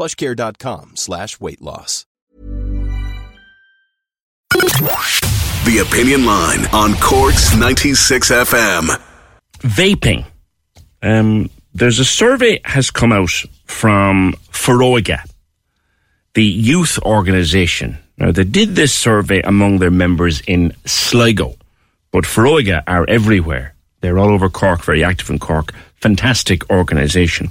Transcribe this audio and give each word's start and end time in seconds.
plushcare.com 0.00 0.96
slash 0.96 1.38
weight 1.40 1.60
loss. 1.60 2.06
The 4.50 5.86
Opinion 5.86 6.24
Line 6.24 6.66
on 6.72 6.94
Cork's 6.94 7.54
96 7.54 8.30
FM. 8.30 8.98
Vaping. 9.58 10.24
Um, 11.02 11.50
there's 11.74 11.98
a 11.98 12.04
survey 12.04 12.60
has 12.64 12.90
come 12.90 13.12
out 13.12 13.30
from 13.66 14.34
Foróige, 14.50 15.18
the 16.32 16.44
youth 16.44 16.98
organisation. 17.02 17.98
Now, 18.16 18.32
they 18.32 18.44
did 18.44 18.74
this 18.74 18.94
survey 18.94 19.42
among 19.42 19.78
their 19.78 19.90
members 19.90 20.40
in 20.46 20.74
Sligo, 20.86 21.56
but 22.10 22.24
Foróige 22.24 22.82
are 22.86 23.04
everywhere. 23.06 23.74
They're 24.00 24.18
all 24.18 24.30
over 24.30 24.48
Cork, 24.48 24.82
very 24.82 25.04
active 25.04 25.28
in 25.28 25.38
Cork. 25.38 25.74
Fantastic 25.96 26.70
organisation. 26.70 27.50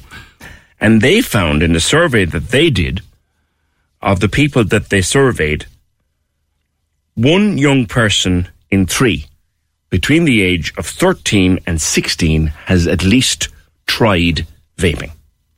And 0.82 1.02
they 1.02 1.22
found 1.22 1.62
in 1.62 1.74
the 1.74 1.80
survey 1.80 2.26
that 2.26 2.50
they 2.50 2.70
did 2.70 3.02
of 4.02 4.20
the 4.20 4.30
people 4.30 4.64
that 4.64 4.90
they 4.90 5.02
surveyed, 5.02 5.66
one 7.16 7.58
young 7.58 7.86
person 7.86 8.48
in 8.72 8.86
three 8.86 9.26
between 9.90 10.26
the 10.26 10.42
age 10.42 10.74
of 10.78 10.86
13 10.86 11.60
and 11.66 11.82
16 11.82 12.48
has 12.66 12.88
at 12.88 13.04
least 13.04 13.50
tried 13.88 14.46
vaping. 14.78 15.12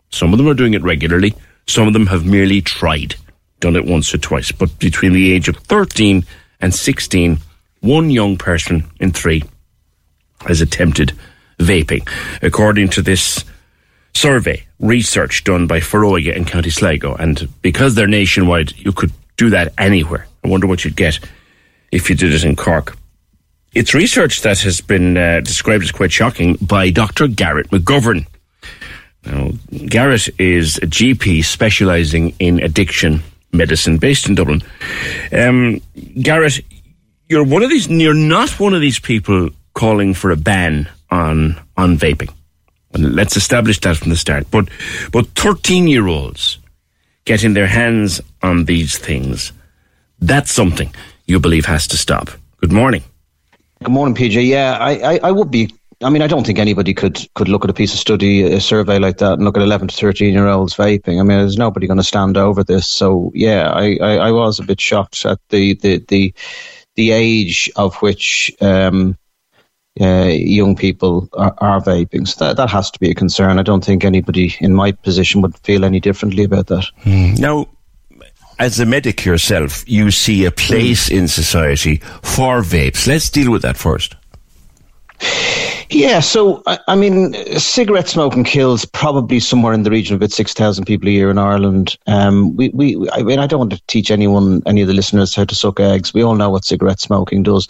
Some 0.10 0.34
of 0.34 0.38
them 0.38 0.48
are 0.48 0.54
doing 0.54 0.74
it 0.74 0.82
regularly. 0.82 1.36
Some 1.68 1.88
of 1.88 1.94
them 1.94 2.08
have 2.08 2.26
merely 2.26 2.62
tried, 2.62 3.16
done 3.60 3.76
it 3.76 3.86
once 3.86 4.14
or 4.14 4.18
twice. 4.18 4.52
But 4.52 4.80
between 4.80 5.14
the 5.14 5.32
age 5.32 5.48
of 5.48 5.58
13 5.58 6.26
and 6.62 6.74
16, 6.74 7.40
one 7.82 8.10
young 8.10 8.38
person 8.38 8.90
in 9.00 9.12
three 9.12 9.44
has 10.42 10.62
attempted 10.62 11.14
vaping. 11.60 12.08
According 12.42 12.90
to 12.90 13.02
this 13.02 13.44
survey, 14.14 14.64
research 14.80 15.44
done 15.44 15.68
by 15.68 15.80
Foróige 15.80 16.36
in 16.36 16.46
County 16.46 16.70
Sligo, 16.70 17.16
and 17.16 17.48
because 17.62 17.96
they're 17.96 18.08
nationwide, 18.08 18.78
you 18.78 18.92
could 18.92 19.12
do 19.38 19.50
that 19.50 19.74
anywhere. 19.78 20.28
I 20.44 20.48
wonder 20.48 20.68
what 20.68 20.84
you'd 20.84 20.96
get 20.96 21.20
if 21.92 22.10
you 22.10 22.16
did 22.16 22.34
it 22.34 22.44
in 22.44 22.56
Cork. 22.56 22.98
It's 23.74 23.94
research 23.94 24.42
that 24.42 24.60
has 24.60 24.82
been 24.82 25.18
uh, 25.18 25.40
described 25.40 25.84
as 25.84 25.92
quite 25.92 26.12
shocking 26.12 26.56
by 26.56 26.90
Dr. 26.90 27.28
Garrett 27.28 27.70
McGovern. 27.70 28.26
Now, 29.26 29.52
Garrett 29.88 30.28
is 30.40 30.78
a 30.78 30.88
GP 30.88 31.44
specialising 31.46 32.36
in 32.40 32.62
addiction 32.62 33.24
medicine 33.54 33.98
based 33.98 34.28
in 34.28 34.36
Dublin. 34.36 34.62
Um, 35.32 35.82
Garrett, 36.22 36.62
you're 37.30 37.46
one 37.46 37.64
of 37.64 37.70
these. 37.70 37.88
You're 37.88 38.14
not 38.14 38.60
one 38.60 38.74
of 38.74 38.82
these 38.82 39.00
people 39.00 39.50
calling 39.74 40.14
for 40.14 40.32
a 40.32 40.38
ban 40.38 40.90
on 41.10 41.60
on 41.78 41.98
vaping. 41.98 42.34
Let's 42.94 43.38
establish 43.38 43.80
that 43.82 43.98
from 43.98 44.10
the 44.10 44.18
start. 44.18 44.50
But 44.52 44.70
but 45.12 45.28
13 45.36 45.88
year 45.88 46.08
olds 46.08 46.60
getting 47.26 47.54
their 47.54 47.68
hands 47.68 48.22
on 48.42 48.66
these 48.66 48.98
things, 48.98 49.54
that's 50.20 50.52
something 50.52 50.94
you 51.26 51.40
believe 51.40 51.66
has 51.66 51.88
to 51.88 51.98
stop. 51.98 52.30
Good 52.58 52.72
morning. 52.72 53.04
Good 53.84 53.92
morning, 53.92 54.16
PJ. 54.16 54.46
Yeah, 54.46 54.78
I, 54.80 55.14
I, 55.14 55.20
I 55.24 55.32
would 55.32 55.50
be. 55.50 55.74
I 56.04 56.10
mean, 56.10 56.22
I 56.22 56.28
don't 56.28 56.46
think 56.46 56.60
anybody 56.60 56.94
could 56.94 57.20
could 57.36 57.48
look 57.48 57.64
at 57.64 57.70
a 57.70 57.74
piece 57.74 57.94
of 57.94 58.00
study, 58.00 58.44
a 58.44 58.60
survey 58.60 59.00
like 59.00 59.18
that, 59.20 59.34
and 59.34 59.46
look 59.46 59.58
at 59.58 59.64
11 59.64 59.88
to 59.88 59.96
13 59.96 60.34
year 60.34 60.48
olds 60.48 60.76
vaping. 60.76 61.20
I 61.20 61.24
mean, 61.24 61.40
there's 61.40 61.58
nobody 61.58 61.88
going 61.88 61.98
to 61.98 62.04
stand 62.04 62.38
over 62.38 62.64
this. 62.64 62.88
So, 62.88 63.32
yeah, 63.34 63.72
I, 63.72 63.98
I, 64.02 64.16
I, 64.18 64.32
was 64.32 64.60
a 64.60 64.64
bit 64.64 64.82
shocked 64.82 65.26
at 65.26 65.40
the 65.50 65.76
the 65.76 66.04
the, 66.08 66.34
the 66.96 67.12
age 67.12 67.72
of 67.76 67.96
which 67.98 68.52
um, 68.62 69.18
uh, 70.00 70.30
young 70.30 70.76
people 70.76 71.28
are, 71.34 71.54
are, 71.58 71.82
vaping. 71.82 72.28
So 72.28 72.46
that, 72.46 72.58
that 72.58 72.70
has 72.70 72.90
to 72.92 73.00
be 73.00 73.10
a 73.10 73.14
concern. 73.14 73.60
I 73.60 73.64
don't 73.64 73.84
think 73.84 74.06
anybody 74.06 74.56
in 74.62 74.74
my 74.74 74.94
position 74.94 75.42
would 75.42 75.58
feel 75.60 75.84
any 75.84 76.00
differently 76.00 76.46
about 76.46 76.68
that. 76.68 76.86
Mm. 77.04 77.40
Now, 77.40 77.68
as 78.58 78.80
a 78.80 78.86
medic 78.86 79.26
yourself, 79.26 79.84
you 79.90 80.12
see 80.12 80.46
a 80.46 80.52
place 80.52 81.10
in 81.10 81.28
society 81.28 81.98
for 82.22 82.62
vapes. 82.62 83.08
Let's 83.08 83.30
deal 83.30 83.52
with 83.52 83.64
that 83.64 83.76
first. 83.76 84.16
Yeah, 85.90 86.22
so 86.22 86.64
I, 86.68 86.80
I, 86.88 86.96
mean, 86.96 87.34
cigarette 87.60 88.08
smoking 88.08 88.46
kills 88.46 88.86
probably 88.86 89.42
somewhere 89.42 89.74
in 89.74 89.84
the 89.84 89.92
region 89.92 90.16
of 90.16 90.22
about 90.22 90.32
six 90.32 90.54
thousand 90.54 90.86
people 90.86 91.10
a 91.10 91.12
year 91.12 91.30
in 91.30 91.38
Ireland. 91.38 91.98
Um, 92.08 92.56
we, 92.56 92.70
we, 92.70 93.10
I 93.12 93.24
mean, 93.24 93.40
I 93.40 93.46
don't 93.46 93.60
want 93.60 93.74
to 93.74 93.82
teach 93.88 94.10
anyone, 94.10 94.64
any 94.66 94.82
of 94.82 94.88
the 94.88 94.94
listeners, 94.94 95.36
how 95.36 95.44
to 95.44 95.54
suck 95.54 95.82
eggs. 95.82 96.14
We 96.14 96.24
all 96.24 96.36
know 96.36 96.50
what 96.50 96.64
cigarette 96.64 97.02
smoking 97.02 97.44
does. 97.44 97.68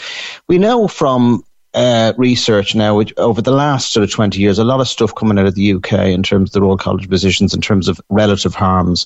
We 0.47 0.59
know 0.59 0.87
from 0.87 1.43
uh, 1.73 2.13
research 2.17 2.75
now 2.75 2.95
which, 2.95 3.13
over 3.17 3.41
the 3.41 3.51
last 3.51 3.93
sort 3.93 4.03
of 4.03 4.11
20 4.11 4.39
years, 4.39 4.59
a 4.59 4.63
lot 4.63 4.81
of 4.81 4.87
stuff 4.87 5.15
coming 5.15 5.39
out 5.39 5.45
of 5.45 5.55
the 5.55 5.73
UK 5.73 5.93
in 6.07 6.23
terms 6.23 6.49
of 6.49 6.53
the 6.53 6.61
Royal 6.61 6.77
College 6.77 7.05
of 7.05 7.09
Physicians, 7.09 7.53
in 7.53 7.61
terms 7.61 7.87
of 7.87 8.01
relative 8.09 8.53
harms. 8.53 9.05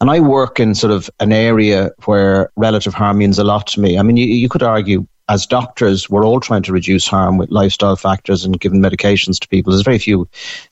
And 0.00 0.10
I 0.10 0.20
work 0.20 0.60
in 0.60 0.74
sort 0.74 0.92
of 0.92 1.10
an 1.20 1.32
area 1.32 1.90
where 2.04 2.50
relative 2.56 2.94
harm 2.94 3.18
means 3.18 3.38
a 3.38 3.44
lot 3.44 3.66
to 3.68 3.80
me. 3.80 3.98
I 3.98 4.02
mean, 4.02 4.16
you, 4.16 4.26
you 4.26 4.48
could 4.48 4.62
argue 4.62 5.06
as 5.28 5.46
doctors, 5.46 6.08
we're 6.08 6.24
all 6.24 6.40
trying 6.40 6.62
to 6.62 6.72
reduce 6.72 7.06
harm 7.06 7.36
with 7.36 7.50
lifestyle 7.50 7.96
factors 7.96 8.44
and 8.44 8.60
giving 8.60 8.80
medications 8.80 9.40
to 9.40 9.48
people. 9.48 9.72
There's 9.72 9.82
very 9.82 9.98
few 9.98 10.28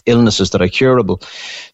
illnesses 0.07 0.51
that 0.51 0.63
are 0.63 0.69
curable. 0.69 1.21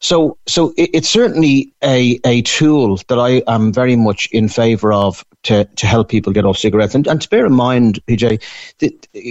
So, 0.00 0.38
so 0.46 0.72
it, 0.78 0.91
it's 0.94 1.08
certainly 1.08 1.72
a, 1.82 2.18
a 2.24 2.42
tool 2.42 2.98
that 3.08 3.18
I 3.18 3.42
am 3.46 3.72
very 3.72 3.96
much 3.96 4.28
in 4.32 4.48
favour 4.48 4.92
of 4.92 5.24
to, 5.42 5.64
to 5.64 5.86
help 5.86 6.08
people 6.08 6.32
get 6.32 6.44
off 6.44 6.58
cigarettes. 6.58 6.94
And, 6.94 7.06
and 7.06 7.20
to 7.20 7.28
bear 7.28 7.46
in 7.46 7.52
mind, 7.52 8.00
PJ, 8.06 8.42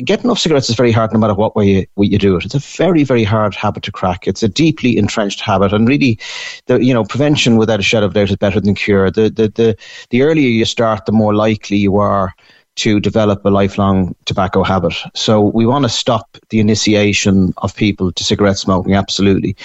getting 0.05 0.29
off 0.29 0.39
cigarettes 0.39 0.69
is 0.69 0.75
very 0.75 0.91
hard 0.91 1.13
no 1.13 1.19
matter 1.19 1.35
what 1.35 1.55
way 1.55 1.67
you, 1.67 1.85
what 1.95 2.09
you 2.09 2.17
do 2.17 2.35
it. 2.35 2.45
It's 2.45 2.55
a 2.55 2.59
very, 2.59 3.03
very 3.03 3.23
hard 3.23 3.55
habit 3.55 3.83
to 3.83 3.91
crack. 3.91 4.27
It's 4.27 4.43
a 4.43 4.47
deeply 4.47 4.97
entrenched 4.97 5.41
habit. 5.41 5.73
And 5.73 5.87
really, 5.87 6.19
the, 6.67 6.83
you 6.83 6.93
know, 6.93 7.03
prevention 7.03 7.57
without 7.57 7.79
a 7.79 7.83
shadow 7.83 8.07
of 8.07 8.13
doubt 8.13 8.29
is 8.29 8.35
better 8.35 8.59
than 8.59 8.75
cure. 8.75 9.11
The, 9.11 9.29
the, 9.29 9.49
the, 9.49 9.77
the 10.09 10.21
earlier 10.21 10.49
you 10.49 10.66
start, 10.66 11.05
the 11.05 11.11
more 11.11 11.35
likely 11.35 11.77
you 11.77 11.97
are 11.97 12.33
to 12.78 13.00
develop 13.00 13.44
a 13.44 13.50
lifelong 13.50 14.16
tobacco 14.25 14.63
habit. 14.63 14.94
So 15.16 15.41
we 15.41 15.66
want 15.66 15.84
to 15.84 15.90
stop 15.90 16.38
the 16.50 16.59
initiation 16.59 17.53
of 17.57 17.75
people 17.75 18.12
to 18.12 18.24
cigarette 18.24 18.57
smoking, 18.57 18.94
absolutely. 18.94 19.56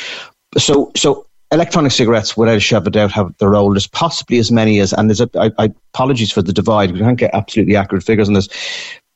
So, 0.59 0.91
so 0.97 1.26
electronic 1.54 1.93
cigarettes, 1.93 2.37
without 2.37 2.56
a 2.56 2.60
shadow 2.60 2.87
of 2.87 2.93
doubt, 2.93 3.12
have 3.12 3.37
their 3.38 3.50
role. 3.50 3.72
There's 3.72 3.87
possibly 3.87 4.38
as 4.38 4.50
many 4.50 4.81
as, 4.81 4.93
and 4.93 5.09
there's 5.09 5.20
a, 5.20 5.31
I, 5.37 5.50
I 5.59 5.64
apologies 5.94 6.32
for 6.32 6.43
the 6.43 6.52
divide. 6.52 6.93
We 6.93 7.00
can't 7.00 7.19
get 7.19 7.31
absolutely 7.32 7.76
accurate 7.76 8.05
figures 8.05 8.28
on 8.28 8.34
this. 8.34 8.49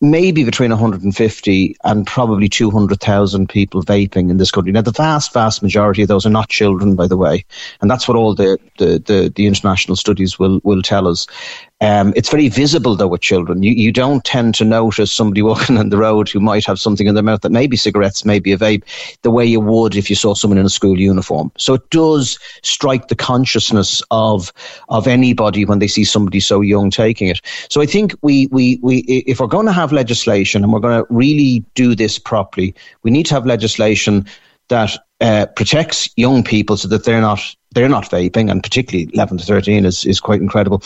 Maybe 0.01 0.45
between 0.45 0.71
150 0.71 1.77
and 1.83 2.07
probably 2.07 2.49
200,000 2.49 3.49
people 3.49 3.83
vaping 3.83 4.31
in 4.31 4.37
this 4.37 4.53
country. 4.53 4.71
Now, 4.71 4.83
the 4.83 4.93
vast, 4.93 5.33
vast 5.33 5.61
majority 5.61 6.03
of 6.03 6.09
those 6.09 6.25
are 6.25 6.31
not 6.31 6.49
children, 6.49 6.95
by 6.95 7.09
the 7.09 7.17
way, 7.17 7.45
and 7.81 7.91
that's 7.91 8.07
what 8.07 8.17
all 8.17 8.33
the 8.33 8.59
the, 8.79 9.03
the, 9.05 9.33
the 9.35 9.47
international 9.47 9.97
studies 9.97 10.39
will 10.39 10.61
will 10.63 10.83
tell 10.83 11.09
us. 11.09 11.27
Um, 11.81 12.13
it's 12.17 12.31
very 12.31 12.49
visible 12.49 12.97
though 12.97 13.07
with 13.07 13.21
children. 13.21 13.63
You 13.63 13.71
you 13.73 13.93
don't 13.93 14.25
tend 14.25 14.55
to 14.57 14.65
notice 14.65 15.13
somebody 15.13 15.43
walking 15.51 15.79
on 15.79 15.91
the 15.91 15.97
road 15.97 16.29
who 16.29 16.41
might 16.41 16.65
have 16.67 16.81
something 16.81 17.07
in 17.07 17.15
their 17.15 17.23
mouth 17.23 17.43
that 17.43 17.53
may 17.53 17.67
be 17.67 17.77
cigarettes, 17.77 18.25
maybe 18.25 18.53
a 18.53 18.59
vape, 18.59 18.83
the 19.23 19.31
way 19.31 19.47
you 19.47 19.61
would 19.61 19.95
if 19.95 20.11
you 20.11 20.17
saw 20.17 20.35
someone 20.35 20.59
in 20.59 20.67
a 20.67 20.71
school 20.71 20.99
uniform. 20.99 21.53
So 21.57 21.75
it 21.75 21.89
does 21.91 22.39
strike 22.63 23.09
the 23.09 23.15
consciousness 23.15 24.03
of 24.11 24.53
of 24.89 25.07
anybody 25.07 25.65
when 25.65 25.79
they 25.79 25.89
see 25.89 26.05
somebody 26.05 26.41
so 26.41 26.61
young 26.61 26.91
taking 26.91 27.29
it. 27.29 27.41
So 27.71 27.81
I 27.81 27.87
think 27.87 28.15
we 28.23 28.49
we 28.49 28.81
we 28.83 28.99
if 29.27 29.39
we're 29.39 29.47
going 29.47 29.67
to 29.67 29.73
have 29.73 29.93
legislation 29.93 30.65
and 30.65 30.73
we're 30.73 30.81
going 30.81 31.05
to 31.05 31.07
really 31.13 31.65
do 31.75 31.95
this 31.95 32.19
properly, 32.19 32.75
we 33.03 33.11
need 33.13 33.27
to 33.27 33.35
have 33.35 33.47
legislation 33.47 34.27
that 34.69 34.97
uh, 35.21 35.47
protects 35.57 36.09
young 36.17 36.45
people 36.45 36.77
so 36.77 36.89
that 36.89 37.05
they're 37.05 37.21
not 37.21 37.41
they're 37.73 37.89
not 37.89 38.11
vaping, 38.11 38.51
and 38.51 38.63
particularly 38.63 39.11
11 39.13 39.39
to 39.39 39.45
13 39.45 39.85
is, 39.85 40.05
is 40.07 40.21
quite 40.21 40.41
incredible. 40.41 40.83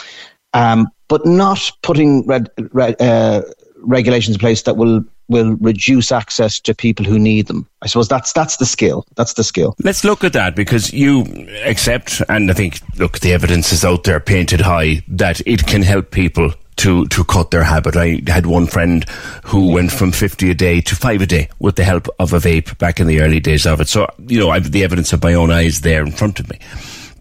Um, 0.54 0.88
but 1.08 1.26
not 1.26 1.70
putting 1.82 2.26
red, 2.26 2.50
red, 2.72 3.00
uh, 3.00 3.42
regulations 3.78 4.36
in 4.36 4.40
place 4.40 4.62
that 4.62 4.76
will 4.76 5.04
will 5.28 5.56
reduce 5.56 6.12
access 6.12 6.60
to 6.60 6.74
people 6.74 7.06
who 7.06 7.18
need 7.18 7.46
them. 7.46 7.66
I 7.80 7.86
suppose 7.86 8.08
that's 8.08 8.32
that's 8.32 8.58
the 8.58 8.66
skill. 8.66 9.06
That's 9.16 9.34
the 9.34 9.44
skill. 9.44 9.74
Let's 9.82 10.04
look 10.04 10.24
at 10.24 10.34
that 10.34 10.54
because 10.54 10.92
you 10.92 11.22
accept, 11.64 12.22
and 12.28 12.50
I 12.50 12.54
think 12.54 12.80
look, 12.98 13.20
the 13.20 13.32
evidence 13.32 13.72
is 13.72 13.84
out 13.84 14.04
there, 14.04 14.20
painted 14.20 14.60
high, 14.60 15.02
that 15.08 15.40
it 15.46 15.66
can 15.66 15.82
help 15.82 16.10
people 16.10 16.52
to, 16.76 17.06
to 17.06 17.24
cut 17.24 17.50
their 17.50 17.62
habit. 17.62 17.96
I 17.96 18.22
had 18.26 18.46
one 18.46 18.66
friend 18.66 19.08
who 19.44 19.72
went 19.72 19.92
from 19.92 20.10
50 20.10 20.50
a 20.50 20.54
day 20.54 20.80
to 20.80 20.96
five 20.96 21.20
a 21.22 21.26
day 21.26 21.48
with 21.58 21.76
the 21.76 21.84
help 21.84 22.08
of 22.18 22.32
a 22.32 22.38
vape 22.38 22.76
back 22.78 22.98
in 22.98 23.06
the 23.06 23.20
early 23.20 23.40
days 23.40 23.66
of 23.66 23.80
it. 23.80 23.88
So, 23.88 24.12
you 24.26 24.40
know, 24.40 24.50
I've 24.50 24.72
the 24.72 24.82
evidence 24.82 25.12
of 25.12 25.22
my 25.22 25.34
own 25.34 25.50
eyes 25.50 25.82
there 25.82 26.02
in 26.02 26.12
front 26.12 26.40
of 26.40 26.48
me. 26.50 26.58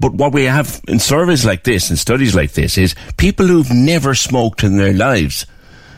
But 0.01 0.15
what 0.15 0.33
we 0.33 0.45
have 0.45 0.81
in 0.87 0.97
surveys 0.97 1.45
like 1.45 1.63
this 1.63 1.91
and 1.91 1.99
studies 1.99 2.33
like 2.33 2.53
this 2.53 2.75
is 2.75 2.95
people 3.17 3.45
who've 3.45 3.69
never 3.69 4.15
smoked 4.15 4.63
in 4.63 4.77
their 4.77 4.93
lives 4.93 5.45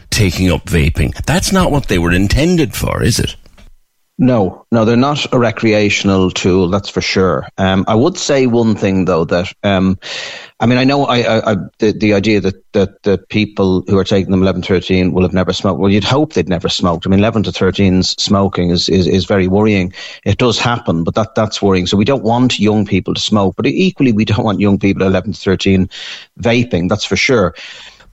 taking 0.10 0.52
up 0.52 0.66
vaping. 0.66 1.16
That's 1.26 1.54
not 1.54 1.72
what 1.72 1.88
they 1.88 1.98
were 1.98 2.12
intended 2.12 2.76
for, 2.76 3.02
is 3.02 3.18
it? 3.18 3.38
No, 4.20 4.64
no, 4.72 4.86
they're 4.86 4.96
not 4.96 5.34
a 5.34 5.40
recreational 5.40 6.30
tool. 6.30 6.70
That's 6.70 6.88
for 6.90 7.02
sure. 7.02 7.48
Um, 7.58 7.84
I 7.88 7.96
would 7.96 8.16
say 8.16 8.46
one 8.46 8.76
thing 8.76 9.06
though 9.06 9.26
that 9.26 9.52
um, 9.64 9.98
I 10.60 10.68
mean 10.68 10.78
I 10.78 10.84
know 10.84 11.06
I, 11.06 11.22
I, 11.22 11.52
I, 11.52 11.56
the 11.80 11.94
the 11.94 12.14
idea 12.14 12.40
that 12.40 12.72
that 12.74 13.02
the 13.02 13.18
people 13.18 13.84
who 13.88 13.98
are 13.98 14.04
taking 14.04 14.30
them 14.30 14.44
11, 14.44 14.62
13 14.62 15.14
will 15.14 15.24
have 15.24 15.34
never 15.34 15.52
smoked. 15.52 15.80
Well, 15.80 15.92
you'd 15.92 16.04
hope 16.04 16.34
they'd 16.34 16.48
never 16.48 16.70
smoked. 16.70 17.08
I 17.08 17.10
mean, 17.10 17.20
11 17.20 17.44
to 17.44 17.52
13's 17.52 18.12
smoking 18.22 18.70
is, 18.70 18.88
is 18.88 19.08
is 19.08 19.26
very 19.26 19.48
worrying. 19.48 19.92
It 20.26 20.38
does 20.38 20.60
happen, 20.60 21.04
but 21.04 21.16
that 21.16 21.34
that's 21.34 21.60
worrying. 21.60 21.88
So 21.88 21.98
we 21.98 22.06
don't 22.06 22.24
want 22.24 22.60
young 22.60 22.86
people 22.86 23.16
to 23.16 23.20
smoke, 23.20 23.56
but 23.56 23.66
equally 23.66 24.12
we 24.12 24.26
don't 24.26 24.46
want 24.46 24.60
young 24.60 24.78
people 24.78 25.02
11 25.02 25.34
to 25.34 25.40
13 25.40 25.90
vaping. 26.40 26.88
That's 26.88 27.06
for 27.06 27.16
sure. 27.16 27.56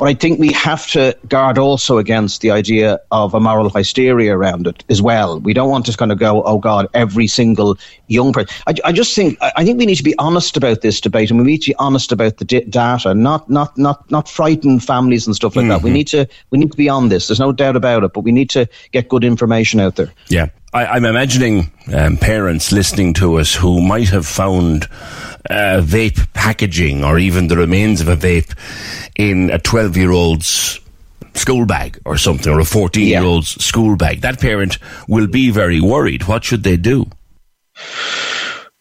But 0.00 0.08
I 0.08 0.14
think 0.14 0.40
we 0.40 0.50
have 0.52 0.86
to 0.92 1.14
guard 1.28 1.58
also 1.58 1.98
against 1.98 2.40
the 2.40 2.50
idea 2.50 2.98
of 3.10 3.34
a 3.34 3.38
moral 3.38 3.68
hysteria 3.68 4.34
around 4.34 4.66
it 4.66 4.82
as 4.88 5.02
well. 5.02 5.38
We 5.38 5.52
don't 5.52 5.68
want 5.68 5.84
to 5.86 5.96
kind 5.96 6.10
of 6.10 6.18
go, 6.18 6.42
oh 6.42 6.56
God, 6.56 6.88
every 6.94 7.26
single 7.26 7.76
young 8.06 8.32
person. 8.32 8.48
I, 8.66 8.74
I 8.82 8.92
just 8.92 9.14
think 9.14 9.36
I 9.42 9.62
think 9.62 9.78
we 9.78 9.84
need 9.84 9.96
to 9.96 10.02
be 10.02 10.16
honest 10.16 10.56
about 10.56 10.80
this 10.80 11.02
debate, 11.02 11.30
and 11.30 11.38
we 11.38 11.44
need 11.44 11.62
to 11.62 11.72
be 11.72 11.74
honest 11.74 12.12
about 12.12 12.38
the 12.38 12.46
d- 12.46 12.64
data, 12.64 13.12
not 13.12 13.50
not 13.50 13.76
not 13.76 14.10
not 14.10 14.26
frighten 14.26 14.80
families 14.80 15.26
and 15.26 15.36
stuff 15.36 15.54
like 15.54 15.64
mm-hmm. 15.64 15.68
that. 15.68 15.82
We 15.82 15.90
mm-hmm. 15.90 15.94
need 15.94 16.08
to 16.08 16.26
we 16.48 16.58
need 16.58 16.70
to 16.70 16.78
be 16.78 16.88
on 16.88 17.10
this. 17.10 17.28
There's 17.28 17.38
no 17.38 17.52
doubt 17.52 17.76
about 17.76 18.02
it, 18.02 18.14
but 18.14 18.22
we 18.22 18.32
need 18.32 18.48
to 18.50 18.66
get 18.92 19.10
good 19.10 19.22
information 19.22 19.80
out 19.80 19.96
there. 19.96 20.10
Yeah, 20.28 20.46
I, 20.72 20.84
am 20.84 20.92
I'm 20.92 21.04
imagining 21.04 21.70
um, 21.92 22.16
parents 22.16 22.72
listening 22.72 23.12
to 23.14 23.38
us 23.38 23.54
who 23.54 23.82
might 23.82 24.08
have 24.08 24.26
found 24.26 24.88
uh, 25.48 25.80
vape 25.82 26.32
packaging 26.34 27.04
or 27.04 27.18
even 27.18 27.48
the 27.48 27.56
remains 27.56 28.00
of 28.00 28.08
a 28.08 28.16
vape 28.16 28.54
in 29.16 29.50
a 29.50 29.58
12 29.58 29.96
year 29.96 30.10
old's 30.10 30.80
school 31.34 31.66
bag 31.66 31.98
or 32.04 32.16
something, 32.16 32.52
or 32.52 32.60
a 32.60 32.64
14 32.64 33.06
year 33.06 33.22
old's 33.22 33.56
yeah. 33.56 33.62
school 33.62 33.96
bag. 33.96 34.20
That 34.20 34.40
parent 34.40 34.78
will 35.08 35.26
be 35.26 35.50
very 35.50 35.80
worried. 35.80 36.24
What 36.24 36.44
should 36.44 36.64
they 36.64 36.76
do? 36.76 37.06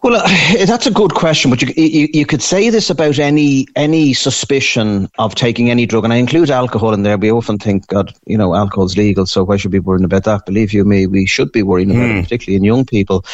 Well, 0.02 0.16
uh, 0.16 0.66
that's 0.66 0.88
a 0.88 0.92
good 0.92 1.14
question, 1.14 1.52
but 1.52 1.62
you, 1.62 1.74
you, 1.76 2.08
you 2.14 2.26
could 2.26 2.42
say 2.42 2.70
this 2.70 2.90
about 2.90 3.20
any 3.20 3.68
any 3.76 4.14
suspicion 4.14 5.10
of 5.18 5.36
taking 5.36 5.70
any 5.70 5.86
drug, 5.86 6.06
and 6.06 6.14
I 6.14 6.18
include 6.18 6.50
alcohol 6.50 6.94
in 6.94 7.04
there. 7.04 7.18
We 7.18 7.32
often 7.32 7.58
think, 7.58 7.88
God, 7.88 8.14
you 8.26 8.38
know, 8.38 8.56
alcohol's 8.56 8.98
legal, 8.98 9.26
so 9.26 9.44
why 9.44 9.58
should 9.58 9.74
we 9.74 9.80
be 9.80 9.86
worrying 9.86 10.06
about 10.06 10.24
that? 10.24 10.46
Believe 10.46 10.74
you 10.74 10.86
me, 10.86 11.08
we 11.08 11.26
should 11.26 11.52
be 11.52 11.64
worrying 11.64 11.92
about 11.92 12.04
mm. 12.04 12.12
it, 12.12 12.16
hmm. 12.16 12.22
particularly 12.22 12.58
in 12.58 12.64
young 12.64 12.86
people. 12.86 13.26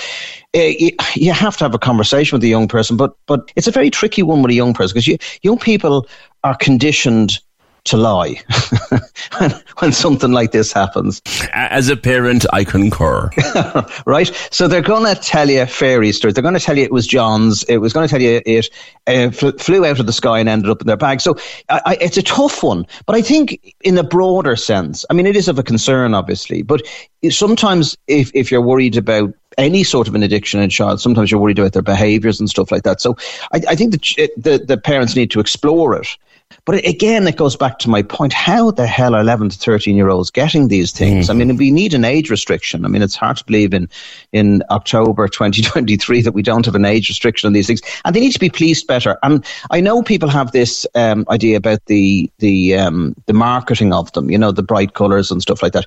Uh, 0.56 0.72
you, 0.80 0.92
you, 1.16 1.34
have 1.34 1.58
to 1.58 1.66
have 1.66 1.76
a 1.76 1.80
conversation 1.80 2.36
with 2.36 2.44
a 2.44 2.48
young 2.48 2.68
person, 2.68 2.96
but 2.96 3.16
but 3.26 3.52
it's 3.58 3.68
a 3.68 3.72
very 3.72 3.90
tricky 3.90 4.24
one 4.24 4.42
with 4.42 4.52
a 4.52 4.56
young 4.56 4.74
person 4.74 4.94
because 4.98 5.38
young 5.42 5.60
people 5.60 6.08
are 6.46 6.56
conditioned 6.56 7.40
to 7.86 7.98
lie 7.98 8.42
when, 9.40 9.52
when, 9.78 9.92
something 9.92 10.32
like 10.32 10.52
this 10.52 10.74
happens. 10.74 11.22
As 11.54 11.88
a 11.88 11.96
parent, 11.96 12.46
I 12.52 12.64
concur. 12.64 13.30
right? 14.06 14.28
So 14.52 14.68
they're 14.68 14.82
going 14.82 15.06
to 15.06 15.20
tell 15.22 15.50
you 15.50 15.66
fairy 15.66 16.12
stories. 16.12 16.34
They're 16.34 16.42
going 16.42 16.56
to 16.56 16.60
tell 16.60 16.78
you 16.78 16.84
it 16.84 16.92
was 16.92 17.08
John's. 17.08 17.64
It 17.64 17.78
was 17.78 17.94
going 17.94 18.08
to 18.08 18.12
tell 18.12 18.22
you 18.22 18.42
it 18.46 18.70
uh, 19.08 19.30
fl- 19.32 19.58
flew 19.58 19.86
out 19.86 20.00
of 20.00 20.08
the 20.08 20.14
sky 20.14 20.40
and 20.40 20.50
ended 20.50 20.70
up 20.70 20.82
in 20.82 20.88
their 20.88 20.98
bag. 20.98 21.22
So 21.22 21.38
I, 21.70 21.82
I, 21.86 21.98
it's 22.02 22.18
a 22.18 22.24
tough 22.24 22.64
one. 22.64 22.86
But 23.06 23.16
I 23.16 23.22
think 23.22 23.76
in 23.82 23.98
a 23.98 24.04
broader 24.04 24.56
sense, 24.56 25.06
I 25.10 25.14
mean, 25.14 25.28
it 25.28 25.36
is 25.36 25.48
of 25.48 25.60
a 25.60 25.64
concern, 25.64 26.14
obviously. 26.16 26.64
But 26.64 26.82
sometimes 27.30 27.96
if, 28.08 28.32
if 28.34 28.52
you're 28.52 28.62
worried 28.62 28.98
about 28.98 29.34
any 29.58 29.84
sort 29.84 30.08
of 30.08 30.16
an 30.16 30.24
addiction 30.24 30.60
in 30.60 30.66
a 30.66 30.70
child, 30.70 31.00
sometimes 31.00 31.32
you're 31.32 31.40
worried 31.40 31.60
about 31.60 31.74
their 31.74 31.82
behaviours 31.82 32.40
and 32.40 32.50
stuff 32.50 32.72
like 32.72 32.84
that. 32.84 33.00
So 33.00 33.16
I, 33.54 33.62
I 33.70 33.76
think 33.76 33.92
the, 33.92 34.30
the, 34.38 34.58
the 34.58 34.78
parents 34.78 35.16
need 35.16 35.32
to 35.32 35.40
explore 35.40 35.96
it 35.96 36.18
but 36.66 36.84
again, 36.86 37.28
it 37.28 37.38
goes 37.38 37.56
back 37.56 37.78
to 37.80 37.90
my 37.90 38.02
point. 38.02 38.34
How 38.34 38.72
the 38.72 38.88
hell 38.88 39.14
are 39.14 39.22
11 39.22 39.50
to 39.50 39.58
13 39.58 39.96
year 39.96 40.10
olds 40.10 40.32
getting 40.32 40.68
these 40.68 40.92
things? 40.92 41.28
Mm. 41.28 41.30
I 41.30 41.34
mean, 41.34 41.58
we 41.58 41.70
need 41.70 41.94
an 41.94 42.04
age 42.04 42.32
restriction. 42.32 42.86
I 42.86 42.88
mean, 42.88 43.04
it's 43.04 43.16
hard 43.16 43.38
to 43.38 43.46
believe 43.46 43.74
in, 43.74 43.88
in 44.32 44.64
October 44.72 45.28
2023 45.28 46.22
that 46.24 46.32
we 46.32 46.42
don't 46.42 46.66
have 46.66 46.74
an 46.74 46.86
age 46.86 47.08
restriction 47.08 47.46
on 47.46 47.54
these 47.54 47.68
things. 47.68 47.82
And 48.04 48.16
they 48.16 48.20
need 48.20 48.34
to 48.34 48.40
be 48.40 48.50
policed 48.50 48.88
better. 48.88 49.18
And 49.22 49.46
I 49.70 49.80
know 49.80 50.02
people 50.02 50.30
have 50.30 50.54
this 50.54 50.88
um, 50.96 51.26
idea 51.30 51.58
about 51.58 51.86
the, 51.86 52.32
the, 52.40 52.76
um, 52.76 53.14
the 53.28 53.34
marketing 53.34 53.94
of 53.94 54.12
them, 54.14 54.32
you 54.32 54.38
know, 54.38 54.52
the 54.52 54.64
bright 54.64 54.96
colours 54.96 55.30
and 55.30 55.42
stuff 55.42 55.62
like 55.62 55.74
that 55.74 55.86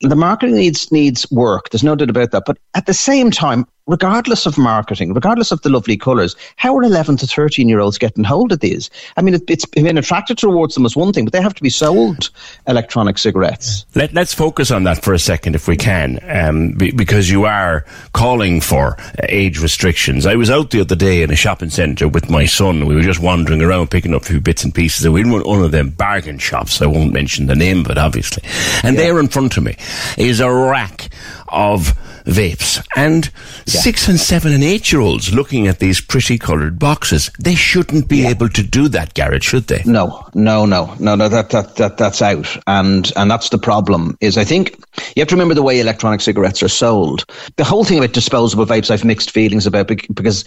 the 0.00 0.16
marketing 0.16 0.56
needs 0.56 0.90
needs 0.92 1.30
work. 1.30 1.70
There's 1.70 1.84
no 1.84 1.94
doubt 1.94 2.10
about 2.10 2.30
that. 2.32 2.42
But 2.46 2.58
at 2.74 2.86
the 2.86 2.92
same 2.92 3.30
time, 3.30 3.66
regardless 3.86 4.46
of 4.46 4.56
marketing, 4.56 5.12
regardless 5.12 5.52
of 5.52 5.60
the 5.62 5.68
lovely 5.68 5.96
colours, 5.96 6.36
how 6.56 6.76
are 6.76 6.82
11 6.82 7.18
to 7.18 7.26
13 7.26 7.68
year 7.68 7.80
olds 7.80 7.98
getting 7.98 8.24
hold 8.24 8.52
of 8.52 8.60
these? 8.60 8.90
I 9.16 9.22
mean, 9.22 9.34
it, 9.34 9.42
it's 9.48 9.66
been 9.66 9.98
attracted 9.98 10.38
towards 10.38 10.74
them 10.74 10.86
as 10.86 10.96
one 10.96 11.12
thing, 11.12 11.24
but 11.24 11.32
they 11.32 11.42
have 11.42 11.54
to 11.54 11.62
be 11.62 11.70
sold 11.70 12.30
electronic 12.66 13.18
cigarettes. 13.18 13.84
Let, 13.94 14.16
us 14.16 14.32
focus 14.32 14.70
on 14.70 14.84
that 14.84 15.02
for 15.02 15.12
a 15.12 15.18
second, 15.18 15.54
if 15.54 15.68
we 15.68 15.76
can, 15.76 16.18
um, 16.28 16.72
because 16.72 17.30
you 17.30 17.44
are 17.44 17.84
calling 18.12 18.60
for 18.60 18.96
age 19.28 19.60
restrictions. 19.60 20.24
I 20.24 20.36
was 20.36 20.50
out 20.50 20.70
the 20.70 20.80
other 20.80 20.96
day 20.96 21.22
in 21.22 21.30
a 21.30 21.36
shopping 21.36 21.70
centre 21.70 22.08
with 22.08 22.30
my 22.30 22.46
son. 22.46 22.86
We 22.86 22.94
were 22.94 23.02
just 23.02 23.20
wandering 23.20 23.60
around 23.60 23.90
picking 23.90 24.14
up 24.14 24.22
a 24.22 24.26
few 24.26 24.40
bits 24.40 24.64
and 24.64 24.74
pieces. 24.74 25.04
And 25.04 25.12
we 25.12 25.24
were 25.24 25.40
in 25.40 25.46
one 25.46 25.62
of 25.62 25.72
them 25.72 25.90
bargain 25.90 26.38
shops. 26.38 26.80
I 26.80 26.86
won't 26.86 27.12
mention 27.12 27.46
the 27.46 27.56
name 27.56 27.80
of 27.80 27.90
it, 27.90 27.98
obviously. 27.98 28.42
And 28.82 28.96
yeah. 28.96 29.02
there 29.02 29.20
in 29.20 29.28
front 29.28 29.56
of 29.56 29.64
me 29.64 29.76
is 30.16 30.40
a 30.40 30.50
rack 30.50 31.08
of 31.48 31.94
vapes. 32.24 32.84
And 32.96 33.26
yeah. 33.66 33.80
six 33.80 34.08
and 34.08 34.18
seven 34.18 34.52
and 34.52 34.64
eight 34.64 34.90
year 34.92 35.00
olds 35.00 35.32
looking 35.32 35.66
at 35.66 35.78
these 35.78 36.00
pretty 36.00 36.38
coloured 36.38 36.78
boxes, 36.78 37.30
they 37.38 37.54
shouldn't 37.54 38.08
be 38.08 38.18
yeah. 38.18 38.30
able 38.30 38.48
to 38.50 38.62
do 38.62 38.88
that, 38.88 39.14
Garrett, 39.14 39.42
should 39.42 39.66
they? 39.66 39.82
No, 39.84 40.26
no, 40.34 40.66
no, 40.66 40.94
no, 40.98 41.14
no. 41.14 41.28
That, 41.28 41.50
that 41.50 41.76
that 41.76 41.98
that's 41.98 42.22
out, 42.22 42.56
and 42.66 43.12
and 43.16 43.30
that's 43.30 43.50
the 43.50 43.58
problem. 43.58 44.16
Is 44.20 44.38
I 44.38 44.44
think 44.44 44.76
you 45.14 45.20
have 45.20 45.28
to 45.28 45.34
remember 45.34 45.54
the 45.54 45.62
way 45.62 45.80
electronic 45.80 46.20
cigarettes 46.20 46.62
are 46.62 46.68
sold. 46.68 47.24
The 47.56 47.64
whole 47.64 47.84
thing 47.84 47.98
about 47.98 48.12
disposable 48.12 48.66
vapes, 48.66 48.90
I've 48.90 49.04
mixed 49.04 49.30
feelings 49.30 49.66
about 49.66 49.88
because 49.88 50.44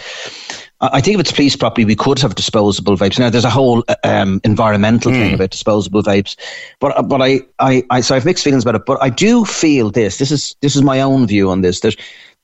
I 0.79 1.01
think 1.01 1.15
if 1.15 1.21
it's 1.21 1.31
policed 1.31 1.59
properly, 1.59 1.85
we 1.85 1.95
could 1.95 2.19
have 2.19 2.35
disposable 2.35 2.95
vapes. 2.95 3.17
Now, 3.17 3.31
there's 3.31 3.45
a 3.45 3.49
whole 3.49 3.83
um, 4.03 4.39
environmental 4.43 5.11
mm. 5.11 5.15
thing 5.15 5.29
hmm. 5.29 5.35
about 5.35 5.49
disposable 5.49 6.03
vapes, 6.03 6.35
but 6.79 7.07
but 7.07 7.21
I, 7.21 7.41
I, 7.57 7.83
I 7.89 8.01
so 8.01 8.15
I've 8.15 8.25
mixed 8.25 8.43
feelings 8.43 8.63
about 8.63 8.75
it. 8.75 8.85
But 8.85 9.01
I 9.01 9.09
do 9.09 9.43
feel 9.43 9.89
this. 9.89 10.19
This 10.19 10.29
is 10.31 10.55
this 10.61 10.75
is 10.75 10.83
my 10.83 11.01
own 11.01 11.25
view 11.25 11.49
on 11.49 11.61
this. 11.61 11.79
That 11.79 11.95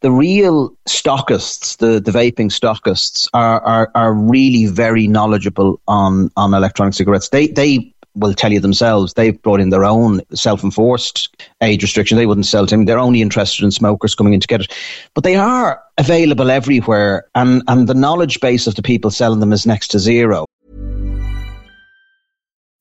the 0.01 0.11
real 0.11 0.75
stockists, 0.87 1.77
the, 1.77 1.99
the 1.99 2.11
vaping 2.11 2.49
stockists, 2.49 3.29
are, 3.33 3.61
are 3.61 3.91
are 3.93 4.13
really 4.13 4.65
very 4.65 5.07
knowledgeable 5.07 5.79
on 5.87 6.31
on 6.35 6.55
electronic 6.55 6.95
cigarettes. 6.95 7.29
They 7.29 7.47
they 7.47 7.93
will 8.15 8.33
tell 8.33 8.51
you 8.51 8.59
themselves 8.59 9.13
they've 9.13 9.41
brought 9.41 9.59
in 9.59 9.69
their 9.69 9.85
own 9.85 10.21
self-enforced 10.33 11.43
age 11.61 11.83
restriction. 11.83 12.17
They 12.17 12.25
wouldn't 12.25 12.45
sell 12.45 12.65
to 12.65 12.75
him. 12.75 12.85
They're 12.85 12.99
only 12.99 13.21
interested 13.21 13.63
in 13.63 13.71
smokers 13.71 14.15
coming 14.15 14.33
in 14.33 14.39
to 14.39 14.47
get 14.47 14.61
it. 14.61 14.73
But 15.13 15.23
they 15.23 15.35
are 15.35 15.82
available 15.97 16.51
everywhere, 16.51 17.25
and, 17.35 17.61
and 17.67 17.87
the 17.87 17.93
knowledge 17.93 18.39
base 18.39 18.67
of 18.67 18.75
the 18.75 18.81
people 18.81 19.11
selling 19.11 19.39
them 19.39 19.53
is 19.53 19.65
next 19.65 19.89
to 19.89 19.99
zero. 19.99 20.45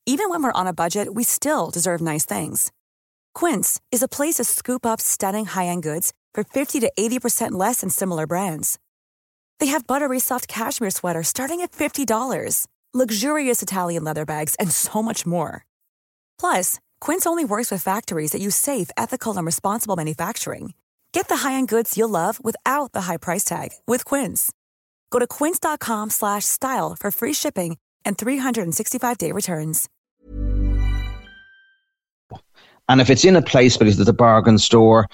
Even 0.05 0.29
when 0.29 0.43
we're 0.43 0.53
on 0.53 0.67
a 0.67 0.73
budget, 0.73 1.15
we 1.15 1.23
still 1.23 1.71
deserve 1.71 2.01
nice 2.01 2.25
things. 2.25 2.73
Quince 3.35 3.81
is 3.91 4.03
a 4.03 4.09
place 4.09 4.35
to 4.35 4.45
scoop 4.45 4.85
up 4.85 5.01
stunning 5.01 5.47
high-end 5.47 5.83
goods 5.83 6.13
for 6.35 6.43
50 6.43 6.81
to 6.81 6.91
80% 6.99 7.53
less 7.53 7.81
than 7.81 7.91
similar 7.91 8.27
brands. 8.27 8.79
They 9.61 9.67
have 9.67 9.87
buttery 9.87 10.19
soft 10.19 10.49
cashmere 10.49 10.91
sweaters 10.91 11.29
starting 11.29 11.61
at 11.61 11.71
$50 11.71 12.05
luxurious 12.95 13.63
Italian 13.63 14.05
leather 14.05 14.25
bags, 14.25 14.55
and 14.57 14.71
so 14.71 15.03
much 15.03 15.25
more. 15.25 15.65
Plus, 16.39 16.79
Quince 17.01 17.27
only 17.27 17.45
works 17.45 17.71
with 17.71 17.83
factories 17.83 18.33
that 18.33 18.41
use 18.41 18.57
safe, 18.57 18.91
ethical, 18.97 19.37
and 19.37 19.47
responsible 19.47 19.97
manufacturing. 19.97 20.75
Get 21.13 21.29
the 21.29 21.49
high-end 21.49 21.69
goods 21.69 21.97
you'll 21.97 22.09
love 22.09 22.39
without 22.45 22.93
the 22.93 23.03
high 23.03 23.17
price 23.17 23.45
tag 23.45 23.71
with 23.87 24.05
Quince. 24.05 24.53
Go 25.11 25.19
to 25.19 25.27
quince.com/style 25.27 26.97
for 27.01 27.11
free 27.11 27.35
shipping 27.35 27.77
and 28.05 28.19
365-day 28.19 29.33
returns. 29.33 29.89
And 32.89 33.01
if 33.01 33.11
it's 33.11 33.25
in 33.25 33.37
a 33.37 33.43
place 33.43 33.77
because 33.77 33.99
it's 33.99 34.09
a 34.09 34.13
bargain 34.13 34.59
store, 34.59 35.09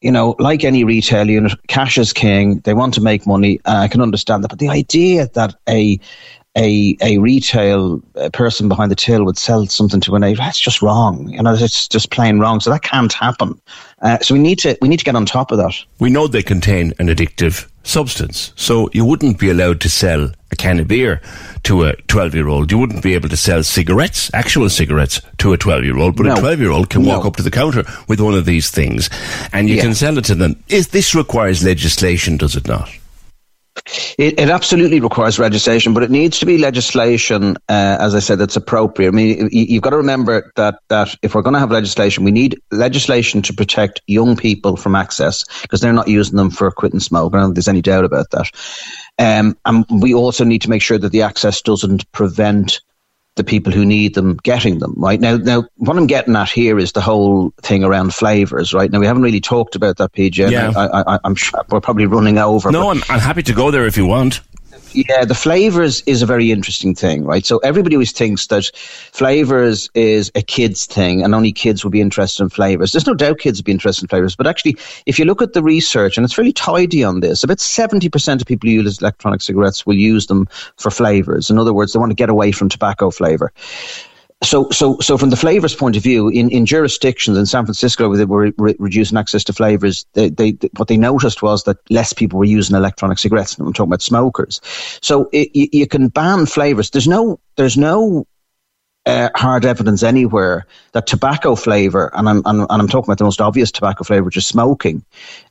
you 0.00 0.12
know, 0.12 0.36
like 0.38 0.64
any 0.64 0.84
retail 0.84 1.28
unit, 1.28 1.52
cash 1.68 1.98
is 1.98 2.12
king. 2.12 2.60
They 2.60 2.74
want 2.74 2.94
to 2.94 3.00
make 3.00 3.26
money. 3.26 3.60
Uh, 3.64 3.78
I 3.78 3.88
can 3.88 4.00
understand 4.00 4.44
that, 4.44 4.48
but 4.48 4.58
the 4.58 4.68
idea 4.68 5.28
that 5.34 5.54
a 5.68 5.98
a 6.56 6.96
a 7.02 7.18
retail 7.18 8.02
uh, 8.16 8.30
person 8.30 8.68
behind 8.68 8.90
the 8.90 8.96
till 8.96 9.24
would 9.24 9.38
sell 9.38 9.66
something 9.66 10.00
to 10.00 10.16
an 10.16 10.24
age 10.24 10.38
that's 10.38 10.58
just 10.58 10.82
wrong. 10.82 11.28
You 11.28 11.42
know, 11.42 11.54
it's 11.54 11.86
just 11.86 12.10
plain 12.10 12.40
wrong. 12.40 12.60
So 12.60 12.70
that 12.70 12.82
can't 12.82 13.12
happen. 13.12 13.60
Uh, 14.02 14.18
so 14.20 14.34
we 14.34 14.40
need 14.40 14.58
to 14.60 14.76
we 14.80 14.88
need 14.88 14.98
to 14.98 15.04
get 15.04 15.16
on 15.16 15.26
top 15.26 15.50
of 15.50 15.58
that. 15.58 15.74
We 15.98 16.10
know 16.10 16.26
they 16.26 16.42
contain 16.42 16.94
an 16.98 17.08
addictive 17.08 17.68
substance, 17.82 18.52
so 18.56 18.90
you 18.92 19.04
wouldn't 19.04 19.38
be 19.38 19.50
allowed 19.50 19.80
to 19.82 19.88
sell 19.88 20.32
a 20.50 20.56
can 20.56 20.78
of 20.78 20.88
beer 20.88 21.20
to 21.64 21.84
a 21.84 21.96
12 22.02 22.34
year 22.34 22.48
old. 22.48 22.70
You 22.70 22.78
wouldn't 22.78 23.02
be 23.02 23.14
able 23.14 23.28
to 23.28 23.36
sell 23.36 23.62
cigarettes, 23.62 24.30
actual 24.32 24.68
cigarettes, 24.70 25.20
to 25.38 25.52
a 25.52 25.58
12 25.58 25.84
year 25.84 25.98
old, 25.98 26.16
but 26.16 26.26
no. 26.26 26.34
a 26.34 26.40
12 26.40 26.60
year 26.60 26.70
old 26.70 26.90
can 26.90 27.02
no. 27.02 27.16
walk 27.16 27.26
up 27.26 27.36
to 27.36 27.42
the 27.42 27.50
counter 27.50 27.84
with 28.08 28.20
one 28.20 28.34
of 28.34 28.44
these 28.44 28.70
things 28.70 29.10
and 29.52 29.68
you 29.68 29.76
yeah. 29.76 29.82
can 29.82 29.94
sell 29.94 30.16
it 30.18 30.24
to 30.26 30.34
them. 30.34 30.62
Is, 30.68 30.88
this 30.88 31.14
requires 31.14 31.64
legislation, 31.64 32.36
does 32.36 32.56
it 32.56 32.66
not? 32.66 32.90
It, 34.18 34.40
it, 34.40 34.48
absolutely 34.48 35.00
requires 35.00 35.38
registration, 35.38 35.92
but 35.92 36.02
it 36.02 36.10
needs 36.10 36.38
to 36.38 36.46
be 36.46 36.58
legislation, 36.58 37.56
uh, 37.68 37.98
as 38.00 38.14
I 38.14 38.20
said, 38.20 38.38
that's 38.38 38.56
appropriate. 38.56 39.08
I 39.08 39.12
mean, 39.12 39.48
you, 39.52 39.76
have 39.76 39.82
got 39.82 39.90
to 39.90 39.96
remember 39.96 40.50
that 40.56 40.80
that 40.88 41.14
if 41.22 41.34
we're 41.34 41.42
going 41.42 41.54
to 41.54 41.60
have 41.60 41.70
legislation, 41.70 42.24
we 42.24 42.30
need 42.30 42.58
legislation 42.70 43.42
to 43.42 43.52
protect 43.52 44.00
young 44.06 44.36
people 44.36 44.76
from 44.76 44.94
access 44.94 45.44
because 45.62 45.80
they're 45.80 45.92
not 45.92 46.08
using 46.08 46.36
them 46.36 46.50
for 46.50 46.70
quitting 46.70 47.00
smoke. 47.00 47.34
I 47.34 47.38
don't 47.38 47.48
think 47.48 47.56
there's 47.56 47.68
any 47.68 47.82
doubt 47.82 48.04
about 48.04 48.30
that. 48.30 48.50
Um, 49.18 49.56
and 49.64 49.84
we 49.90 50.14
also 50.14 50.44
need 50.44 50.62
to 50.62 50.70
make 50.70 50.82
sure 50.82 50.98
that 50.98 51.12
the 51.12 51.22
access 51.22 51.60
doesn't 51.60 52.10
prevent 52.12 52.80
the 53.36 53.44
people 53.44 53.72
who 53.72 53.84
need 53.84 54.14
them 54.14 54.36
getting 54.42 54.78
them 54.78 54.94
right? 54.96 55.20
Now 55.20 55.36
now 55.36 55.64
what 55.76 55.96
i'm 55.96 56.06
getting 56.06 56.34
at 56.36 56.50
here 56.50 56.78
is 56.78 56.92
the 56.92 57.00
whole 57.00 57.50
thing 57.62 57.84
around 57.84 58.14
flavors 58.14 58.74
right? 58.74 58.90
Now 58.90 58.98
we 58.98 59.06
haven't 59.06 59.22
really 59.22 59.40
talked 59.40 59.76
about 59.76 59.98
that 59.98 60.12
pj 60.12 60.50
yeah. 60.50 60.72
I, 60.74 61.18
am 61.24 61.34
sure 61.34 61.62
we're 61.70 61.80
probably 61.80 62.06
running 62.06 62.38
over 62.38 62.72
no 62.72 62.90
I'm, 62.90 63.02
I'm 63.08 63.20
happy 63.20 63.42
to 63.44 63.52
go 63.52 63.70
there 63.70 63.86
if 63.86 63.96
you 63.96 64.06
want 64.06 64.40
yeah, 64.96 65.24
the 65.24 65.34
flavors 65.34 66.02
is 66.06 66.22
a 66.22 66.26
very 66.26 66.50
interesting 66.50 66.94
thing, 66.94 67.24
right? 67.24 67.44
So 67.44 67.58
everybody 67.58 67.96
always 67.96 68.12
thinks 68.12 68.46
that 68.46 68.70
flavors 68.74 69.90
is 69.94 70.32
a 70.34 70.42
kids 70.42 70.86
thing 70.86 71.22
and 71.22 71.34
only 71.34 71.52
kids 71.52 71.84
will 71.84 71.90
be 71.90 72.00
interested 72.00 72.42
in 72.42 72.48
flavors. 72.48 72.92
There's 72.92 73.06
no 73.06 73.14
doubt 73.14 73.38
kids 73.38 73.58
will 73.58 73.64
be 73.64 73.72
interested 73.72 74.04
in 74.04 74.08
flavors, 74.08 74.34
but 74.34 74.46
actually, 74.46 74.76
if 75.04 75.18
you 75.18 75.26
look 75.26 75.42
at 75.42 75.52
the 75.52 75.62
research, 75.62 76.16
and 76.16 76.24
it's 76.24 76.38
really 76.38 76.52
tidy 76.52 77.04
on 77.04 77.20
this, 77.20 77.44
about 77.44 77.58
70% 77.58 78.40
of 78.40 78.46
people 78.46 78.68
who 78.68 78.76
use 78.76 79.00
electronic 79.00 79.42
cigarettes 79.42 79.84
will 79.84 79.94
use 79.94 80.26
them 80.26 80.48
for 80.78 80.90
flavors. 80.90 81.50
In 81.50 81.58
other 81.58 81.74
words, 81.74 81.92
they 81.92 81.98
want 81.98 82.10
to 82.10 82.16
get 82.16 82.30
away 82.30 82.50
from 82.50 82.68
tobacco 82.68 83.10
flavor 83.10 83.52
so, 84.42 84.68
so, 84.70 84.98
so 85.00 85.16
from 85.16 85.30
the 85.30 85.36
flavors 85.36 85.74
point 85.74 85.96
of 85.96 86.02
view, 86.02 86.28
in, 86.28 86.50
in 86.50 86.66
jurisdictions 86.66 87.38
in 87.38 87.46
San 87.46 87.64
Francisco 87.64 88.08
where 88.08 88.18
they 88.18 88.24
were 88.26 88.52
re- 88.58 88.76
reducing 88.78 89.16
access 89.16 89.42
to 89.44 89.52
flavors, 89.52 90.04
they, 90.12 90.28
they, 90.28 90.50
what 90.76 90.88
they 90.88 90.96
noticed 90.96 91.42
was 91.42 91.64
that 91.64 91.78
less 91.90 92.12
people 92.12 92.38
were 92.38 92.44
using 92.44 92.76
electronic 92.76 93.18
cigarettes. 93.18 93.58
I'm 93.58 93.72
talking 93.72 93.88
about 93.88 94.02
smokers. 94.02 94.60
So 95.00 95.30
it, 95.32 95.50
you, 95.54 95.68
you 95.72 95.86
can 95.86 96.08
ban 96.08 96.46
flavors. 96.46 96.90
There's 96.90 97.08
no, 97.08 97.40
there's 97.56 97.78
no 97.78 98.26
uh, 99.06 99.30
hard 99.36 99.64
evidence 99.64 100.02
anywhere 100.02 100.66
that 100.92 101.06
tobacco 101.06 101.54
flavor, 101.54 102.10
and 102.12 102.28
I'm, 102.28 102.42
and, 102.44 102.60
and 102.68 102.82
I'm 102.82 102.88
talking 102.88 103.08
about 103.08 103.18
the 103.18 103.24
most 103.24 103.40
obvious 103.40 103.70
tobacco 103.70 104.02
flavor, 104.02 104.24
which 104.24 104.36
is 104.36 104.46
smoking, 104.46 105.04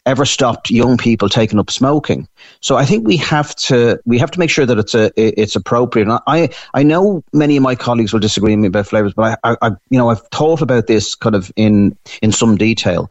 ever 0.05 0.25
stopped 0.25 0.69
young 0.69 0.97
people 0.97 1.29
taking 1.29 1.57
up 1.57 1.71
smoking. 1.71 2.27
So 2.59 2.75
I 2.75 2.83
think 2.85 3.07
we 3.07 3.15
have 3.17 3.55
to 3.55 3.99
we 4.05 4.19
have 4.19 4.31
to 4.31 4.39
make 4.39 4.49
sure 4.49 4.65
that 4.65 4.77
it's 4.77 4.93
a 4.93 5.11
it's 5.17 5.55
appropriate. 5.55 6.09
And 6.09 6.19
I 6.27 6.49
I 6.73 6.83
know 6.83 7.23
many 7.31 7.55
of 7.55 7.63
my 7.63 7.75
colleagues 7.75 8.11
will 8.11 8.19
disagree 8.19 8.51
with 8.51 8.59
me 8.59 8.67
about 8.67 8.87
flavors, 8.87 9.13
but 9.13 9.39
I, 9.43 9.55
I, 9.61 9.69
you 9.89 9.97
know 9.97 10.09
I've 10.09 10.27
thought 10.33 10.61
about 10.61 10.87
this 10.87 11.15
kind 11.15 11.35
of 11.35 11.49
in 11.55 11.97
in 12.21 12.33
some 12.33 12.57
detail. 12.57 13.09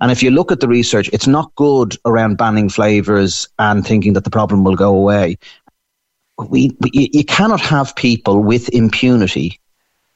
And 0.00 0.10
if 0.10 0.22
you 0.22 0.30
look 0.30 0.50
at 0.50 0.60
the 0.60 0.68
research, 0.68 1.10
it's 1.12 1.26
not 1.26 1.54
good 1.54 1.96
around 2.06 2.38
banning 2.38 2.70
flavors 2.70 3.48
and 3.58 3.86
thinking 3.86 4.14
that 4.14 4.24
the 4.24 4.30
problem 4.30 4.64
will 4.64 4.76
go 4.76 4.96
away. 4.96 5.36
We, 6.38 6.76
we, 6.80 7.10
you 7.12 7.24
cannot 7.24 7.60
have 7.60 7.94
people 7.94 8.42
with 8.42 8.68
impunity 8.70 9.60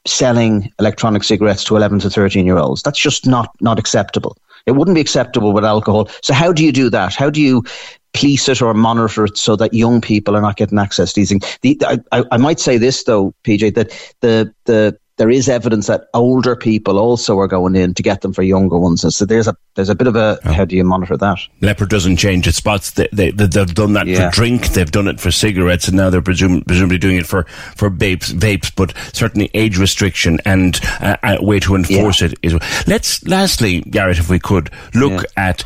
selling 0.07 0.73
electronic 0.79 1.25
cigarettes 1.25 1.65
to 1.65 1.77
11 1.77 2.01
to 2.01 2.11
13 2.11 2.47
year 2.47 2.59
olds. 2.59 2.83
That's 2.83 2.99
just 2.99 3.27
not, 3.27 3.51
not 3.61 3.79
acceptable. 3.79 4.37
It 4.67 4.73
wouldn't 4.73 4.95
be 4.95 5.01
acceptable 5.01 5.53
with 5.53 5.65
alcohol. 5.65 6.09
So 6.23 6.35
how 6.35 6.53
do 6.53 6.65
you 6.65 6.73
do 6.73 6.91
that? 6.91 7.15
How 7.15 7.31
do 7.31 7.41
you 7.41 7.65
police 8.13 8.49
it 8.49 8.63
or 8.63 8.75
monitor 8.75 9.25
it 9.25 9.37
so 9.37 9.55
that 9.57 9.75
young 9.75 10.01
people 10.01 10.37
are 10.37 10.41
not 10.41 10.57
getting 10.57 10.79
access 10.79 11.13
to 11.13 11.21
these 11.21 11.29
things? 11.29 11.59
The, 11.63 11.81
I, 12.13 12.25
I 12.31 12.37
might 12.37 12.59
say 12.59 12.79
this 12.79 13.05
though, 13.05 13.35
PJ, 13.45 13.75
that 13.75 13.91
the, 14.21 14.53
the, 14.65 14.99
there 15.17 15.31
is 15.31 15.49
evidence 15.49 15.87
that 15.87 16.09
older 16.13 16.55
people 16.55 16.99
also 16.99 17.39
are 17.39 17.49
going 17.49 17.75
in 17.75 17.95
to 17.95 18.03
get 18.03 18.21
them 18.21 18.33
for 18.33 18.43
younger 18.43 18.79
ones. 18.79 19.03
And 19.03 19.13
so 19.13 19.25
there's 19.25 19.49
a 19.49 19.57
there's 19.75 19.89
a 19.89 19.95
bit 19.95 20.07
of 20.07 20.17
a 20.17 20.39
oh. 20.45 20.53
how 20.53 20.65
do 20.65 20.77
you 20.77 20.85
monitor 20.85 21.17
that? 21.17 21.39
Leopard 21.63 21.89
doesn't 21.89 22.17
change 22.17 22.47
its 22.47 22.59
spots. 22.59 22.93
They, 22.93 23.09
they, 23.13 23.31
they've 23.31 23.75
done 23.75 23.95
that 23.95 24.07
yeah. 24.07 24.29
for 24.29 24.35
drink. 24.35 24.69
They've 24.69 24.91
done 24.91 25.09
it 25.09 25.19
for 25.19 25.31
cigarettes, 25.31 25.89
and 25.89 25.97
now 25.97 26.11
they're 26.11 26.23
presum- 26.23 26.67
presumably 26.67 26.99
doing 26.99 27.17
it 27.17 27.27
for 27.27 27.45
for 27.75 27.91
vapes. 27.91 28.33
Vapes, 28.33 28.73
but 28.75 28.95
certainly 29.15 29.51
age 29.55 29.79
restriction 29.79 30.39
and 30.45 30.79
uh, 31.01 31.17
a 31.23 31.43
way 31.43 31.61
to 31.61 31.75
enforce 31.75 32.21
yeah. 32.21 32.29
it 32.29 32.39
is. 32.43 32.87
Let's 32.87 33.27
lastly, 33.27 33.81
Garrett, 33.81 34.19
if 34.19 34.29
we 34.29 34.39
could 34.39 34.71
look 34.95 35.23
yeah. 35.23 35.49
at 35.49 35.65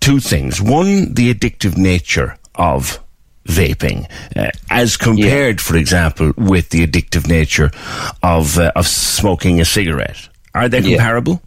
two 0.00 0.18
things. 0.18 0.60
One, 0.60 1.14
the 1.14 1.32
addictive 1.32 1.76
nature 1.76 2.38
of 2.54 3.02
vaping, 3.44 4.10
uh, 4.36 4.50
as 4.70 4.96
compared, 4.96 5.56
yeah. 5.58 5.62
for 5.62 5.76
example, 5.76 6.32
with 6.36 6.70
the 6.70 6.86
addictive 6.86 7.28
nature 7.28 7.70
of 8.22 8.58
uh, 8.58 8.72
of 8.76 8.86
smoking 8.86 9.60
a 9.60 9.64
cigarette? 9.64 10.28
Are 10.54 10.68
they 10.68 10.82
comparable? 10.82 11.40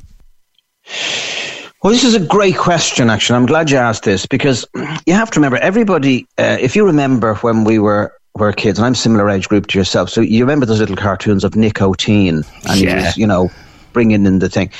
Yeah. 0.86 1.56
Well, 1.84 1.94
this 1.94 2.04
is 2.04 2.16
a 2.16 2.20
great 2.20 2.58
question, 2.58 3.12
actually. 3.12 3.38
I'm 3.38 3.46
glad 3.46 3.70
you 3.70 3.78
asked 3.78 4.06
this 4.06 4.26
because 4.26 4.66
you 5.06 5.14
have 5.14 5.30
to 5.32 5.40
remember 5.40 5.58
everybody. 5.58 6.26
Uh, 6.38 6.58
if 6.60 6.76
you 6.76 6.84
remember 6.84 7.36
when 7.36 7.64
we 7.64 7.78
were 7.78 8.12
were 8.34 8.52
kids, 8.52 8.80
and 8.80 8.86
I'm 8.86 8.96
similar 8.96 9.30
age 9.30 9.48
group 9.48 9.68
to 9.68 9.78
yourself, 9.78 10.10
so 10.10 10.22
you 10.22 10.44
remember 10.44 10.66
those 10.66 10.80
little 10.80 10.96
cartoons 10.96 11.44
of 11.44 11.56
nicotine, 11.56 12.44
and 12.68 12.80
yeah. 12.80 13.06
was, 13.06 13.18
you 13.18 13.28
know, 13.28 13.52
bringing 13.94 14.26
in 14.26 14.40
the 14.40 14.50
thing. 14.50 14.72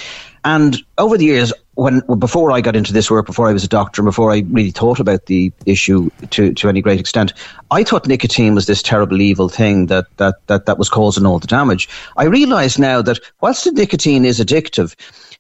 And 0.44 0.78
over 0.98 1.18
the 1.18 1.26
years, 1.26 1.54
when 1.76 2.02
before 2.18 2.52
I 2.52 2.62
got 2.62 2.76
into 2.76 2.94
this 2.94 3.12
work, 3.12 3.26
before 3.26 3.48
I 3.48 3.54
was 3.54 3.64
a 3.64 3.70
doctor, 3.70 4.02
and 4.02 4.08
before 4.08 4.32
I 4.32 4.44
really 4.50 4.72
thought 4.72 5.00
about 5.00 5.28
the 5.28 5.52
issue 5.66 6.10
to, 6.32 6.54
to 6.54 6.70
any 6.70 6.82
great 6.82 7.00
extent, 7.00 7.34
I 7.72 7.84
thought 7.84 8.08
nicotine 8.08 8.56
was 8.56 8.66
this 8.66 8.82
terrible 8.82 9.22
evil 9.22 9.50
thing 9.50 9.88
that, 9.88 10.06
that, 10.18 10.36
that, 10.48 10.66
that 10.66 10.78
was 10.78 10.90
causing 10.90 11.26
all 11.26 11.40
the 11.40 11.48
damage. 11.48 11.88
I 12.18 12.26
realise 12.26 12.80
now 12.80 13.02
that 13.02 13.20
whilst 13.42 13.66
the 13.66 13.72
nicotine 13.72 14.26
is 14.26 14.40
addictive, 14.40 14.96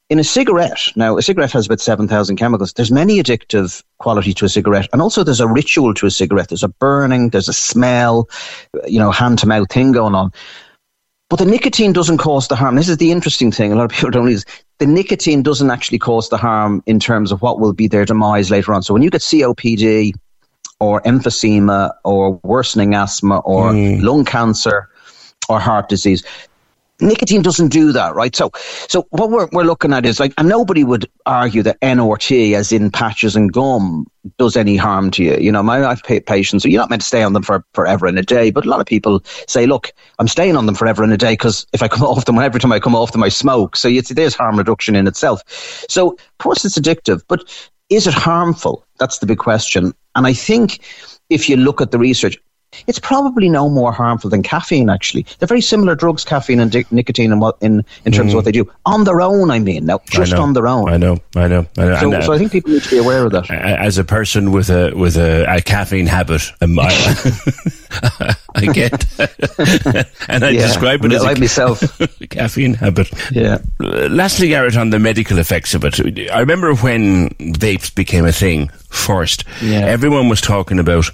in 0.09 0.19
a 0.19 0.23
cigarette, 0.23 0.91
now 0.95 1.17
a 1.17 1.21
cigarette 1.21 1.51
has 1.53 1.65
about 1.65 1.79
7,000 1.79 2.37
chemicals. 2.37 2.73
There's 2.73 2.91
many 2.91 3.21
addictive 3.21 3.83
quality 3.97 4.33
to 4.35 4.45
a 4.45 4.49
cigarette. 4.49 4.87
And 4.93 5.01
also 5.01 5.23
there's 5.23 5.39
a 5.39 5.47
ritual 5.47 5.95
to 5.95 6.05
a 6.05 6.11
cigarette. 6.11 6.49
There's 6.49 6.63
a 6.63 6.67
burning, 6.67 7.29
there's 7.29 7.49
a 7.49 7.53
smell, 7.53 8.29
you 8.85 8.99
know, 8.99 9.09
hand 9.09 9.39
to 9.39 9.47
mouth 9.47 9.71
thing 9.71 9.93
going 9.93 10.13
on. 10.13 10.31
But 11.29 11.39
the 11.39 11.45
nicotine 11.45 11.91
doesn't 11.91 12.19
cause 12.19 12.47
the 12.47 12.55
harm. 12.55 12.75
This 12.75 12.87
is 12.87 12.97
the 12.97 13.11
interesting 13.11 13.51
thing. 13.51 13.71
A 13.71 13.75
lot 13.75 13.85
of 13.85 13.91
people 13.91 14.11
don't 14.11 14.25
realize 14.25 14.45
the 14.77 14.85
nicotine 14.85 15.41
doesn't 15.41 15.71
actually 15.71 15.97
cause 15.97 16.29
the 16.29 16.37
harm 16.37 16.83
in 16.85 16.99
terms 16.99 17.31
of 17.31 17.41
what 17.41 17.59
will 17.59 17.73
be 17.73 17.87
their 17.87 18.05
demise 18.05 18.51
later 18.51 18.73
on. 18.73 18.83
So 18.83 18.93
when 18.93 19.01
you 19.01 19.09
get 19.09 19.21
COPD 19.21 20.13
or 20.79 21.01
emphysema 21.01 21.91
or 22.03 22.39
worsening 22.43 22.93
asthma 22.93 23.39
or 23.39 23.71
mm. 23.71 24.01
lung 24.03 24.23
cancer 24.23 24.89
or 25.49 25.59
heart 25.59 25.89
disease, 25.89 26.23
nicotine 26.99 27.41
doesn't 27.41 27.69
do 27.69 27.91
that, 27.91 28.15
right? 28.15 28.35
So, 28.35 28.51
so 28.87 29.05
what 29.09 29.29
we're, 29.29 29.47
we're 29.51 29.63
looking 29.63 29.93
at 29.93 30.05
is 30.05 30.19
like, 30.19 30.33
and 30.37 30.47
nobody 30.47 30.83
would 30.83 31.09
argue 31.25 31.63
that 31.63 31.79
NRT, 31.81 32.53
as 32.53 32.71
in 32.71 32.91
patches 32.91 33.35
and 33.35 33.51
gum, 33.51 34.07
does 34.37 34.55
any 34.55 34.75
harm 34.75 35.11
to 35.11 35.23
you. 35.23 35.37
You 35.37 35.51
know, 35.51 35.61
my 35.61 35.85
I've 35.85 36.01
patients, 36.03 36.63
so 36.63 36.69
you're 36.69 36.81
not 36.81 36.89
meant 36.89 37.01
to 37.01 37.07
stay 37.07 37.21
on 37.21 37.33
them 37.33 37.43
for 37.43 37.63
forever 37.73 38.07
in 38.07 38.17
a 38.17 38.23
day, 38.23 38.49
but 38.49 38.65
a 38.65 38.69
lot 38.69 38.79
of 38.79 38.85
people 38.87 39.23
say, 39.47 39.65
look, 39.65 39.91
I'm 40.19 40.27
staying 40.27 40.55
on 40.55 40.65
them 40.65 40.75
forever 40.75 41.03
in 41.03 41.11
a 41.11 41.17
day 41.17 41.33
because 41.33 41.67
if 41.73 41.83
I 41.83 41.87
come 41.87 42.03
off 42.07 42.25
them, 42.25 42.39
every 42.39 42.59
time 42.59 42.71
I 42.71 42.79
come 42.79 42.95
off 42.95 43.11
them, 43.11 43.23
I 43.23 43.29
smoke. 43.29 43.75
So 43.75 43.87
you 43.87 44.01
see, 44.01 44.13
there's 44.13 44.35
harm 44.35 44.57
reduction 44.57 44.95
in 44.95 45.07
itself. 45.07 45.41
So, 45.89 46.11
of 46.13 46.37
course, 46.39 46.65
it's 46.65 46.77
addictive, 46.79 47.23
but 47.27 47.43
is 47.89 48.07
it 48.07 48.13
harmful? 48.13 48.85
That's 48.97 49.19
the 49.19 49.25
big 49.25 49.37
question. 49.37 49.93
And 50.15 50.25
I 50.25 50.33
think 50.33 50.79
if 51.29 51.49
you 51.49 51.57
look 51.57 51.81
at 51.81 51.91
the 51.91 51.99
research, 51.99 52.37
it's 52.87 52.99
probably 52.99 53.49
no 53.49 53.69
more 53.69 53.91
harmful 53.91 54.29
than 54.29 54.43
caffeine. 54.43 54.89
Actually, 54.89 55.25
they're 55.39 55.47
very 55.47 55.61
similar 55.61 55.95
drugs, 55.95 56.23
caffeine 56.23 56.59
and 56.59 56.71
di- 56.71 56.85
nicotine, 56.91 57.31
in 57.31 57.39
what 57.39 57.57
in 57.61 57.85
in 58.05 58.11
terms 58.11 58.29
mm. 58.29 58.33
of 58.33 58.35
what 58.35 58.45
they 58.45 58.51
do 58.51 58.71
on 58.85 59.03
their 59.03 59.21
own. 59.21 59.51
I 59.51 59.59
mean, 59.59 59.85
now 59.85 60.01
just 60.09 60.33
on 60.33 60.53
their 60.53 60.67
own. 60.67 60.89
I 60.89 60.97
know, 60.97 61.17
I 61.35 61.47
know. 61.47 61.65
I 61.77 61.85
know. 61.85 61.99
So, 61.99 62.05
and, 62.05 62.15
uh, 62.15 62.21
so, 62.21 62.33
I 62.33 62.37
think 62.37 62.51
people 62.51 62.71
need 62.71 62.83
to 62.83 62.89
be 62.89 62.97
aware 62.97 63.25
of 63.25 63.31
that. 63.31 63.49
As 63.49 63.97
a 63.97 64.03
person 64.03 64.51
with 64.51 64.69
a 64.69 64.93
with 64.95 65.17
a, 65.17 65.45
a 65.47 65.61
caffeine 65.61 66.07
habit, 66.07 66.41
um, 66.61 66.79
I, 66.79 68.35
I 68.55 68.65
get, 68.67 69.19
and 70.29 70.43
I 70.43 70.49
yeah, 70.49 70.67
describe 70.67 71.03
it 71.05 71.13
as 71.13 71.23
like 71.23 71.37
a 71.37 71.39
myself 71.39 71.99
caffeine 72.29 72.73
habit. 72.73 73.09
Yeah. 73.31 73.59
Lastly, 73.79 74.49
Garrett, 74.49 74.77
on 74.77 74.89
the 74.89 74.99
medical 74.99 75.37
effects 75.39 75.73
of 75.73 75.83
it, 75.83 75.99
I 76.31 76.39
remember 76.39 76.73
when 76.75 77.29
vapes 77.29 77.93
became 77.93 78.25
a 78.25 78.31
thing 78.31 78.69
first. 78.89 79.43
Yeah. 79.61 79.79
Everyone 79.79 80.29
was 80.29 80.41
talking 80.41 80.79
about 80.79 81.09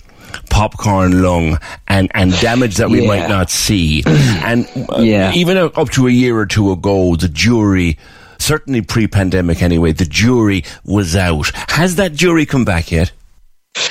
popcorn 0.50 1.22
lung 1.22 1.58
and, 1.88 2.12
and 2.14 2.32
damage 2.40 2.78
that 2.78 2.90
we 2.90 3.02
yeah. 3.02 3.08
might 3.08 3.30
not 3.30 3.50
see. 3.50 4.04
And 4.44 4.68
uh, 4.90 5.02
yeah. 5.02 5.34
even 5.34 5.58
up 5.58 5.90
to 5.92 6.08
a 6.08 6.12
year 6.12 6.38
or 6.38 6.46
two 6.46 6.72
ago, 6.72 7.16
the 7.16 7.28
jury 7.28 7.98
certainly 8.40 8.82
pre-pandemic 8.82 9.62
anyway, 9.62 9.92
the 9.92 10.06
jury 10.06 10.64
was 10.84 11.16
out. 11.16 11.52
Has 11.70 11.96
that 11.98 12.14
jury 12.14 12.46
come 12.46 12.66
back 12.66 12.92
yet? 12.92 13.12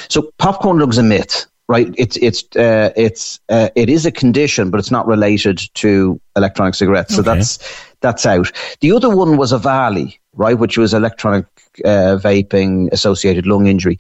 So 0.09 0.31
popcorn 0.39 0.79
lung's 0.79 0.99
a 0.99 1.03
myth 1.03 1.47
right? 1.71 1.95
It's 1.97 2.17
it's 2.17 2.43
uh, 2.57 2.91
it's 2.97 3.39
uh, 3.49 3.69
it 3.77 3.89
is 3.89 4.05
a 4.05 4.11
condition, 4.11 4.71
but 4.71 4.81
it's 4.81 4.91
not 4.91 5.07
related 5.07 5.61
to 5.75 6.21
electronic 6.35 6.75
cigarettes. 6.75 7.15
So 7.15 7.21
okay. 7.21 7.37
that's 7.37 7.59
that's 8.01 8.27
out. 8.27 8.51
The 8.81 8.91
other 8.91 9.09
one 9.09 9.37
was 9.37 9.53
EVALI, 9.53 10.19
right, 10.35 10.59
which 10.59 10.77
was 10.77 10.93
electronic 10.93 11.47
uh, 11.85 12.19
vaping 12.21 12.91
associated 12.93 13.47
lung 13.47 13.69
injury. 13.69 13.99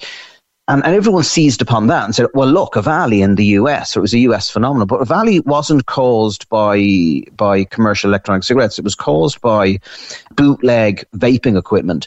And, 0.70 0.84
and 0.84 0.94
everyone 0.94 1.24
seized 1.24 1.60
upon 1.60 1.88
that 1.88 2.04
and 2.04 2.14
said, 2.14 2.28
well, 2.32 2.46
look, 2.46 2.74
EVALI 2.74 3.22
in 3.24 3.34
the 3.34 3.44
US, 3.58 3.96
it 3.96 4.00
was 4.00 4.14
a 4.14 4.20
US 4.20 4.48
phenomenon, 4.48 4.86
but 4.86 5.00
EVALI 5.00 5.44
wasn't 5.44 5.86
caused 5.86 6.48
by, 6.48 7.24
by 7.36 7.64
commercial 7.64 8.08
electronic 8.08 8.44
cigarettes. 8.44 8.78
It 8.78 8.84
was 8.84 8.94
caused 8.94 9.40
by 9.40 9.80
bootleg 10.36 11.04
vaping 11.16 11.58
equipment 11.58 12.06